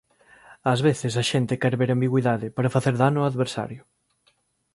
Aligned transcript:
Ás 0.71 0.79
veces 0.87 1.13
a 1.15 1.23
xente 1.31 1.59
quer 1.61 1.75
ver 1.81 1.89
ambigüidade 1.91 2.47
para 2.55 2.73
facer 2.75 2.95
dano 3.03 3.19
ao 3.19 3.29
adversario. 3.31 3.81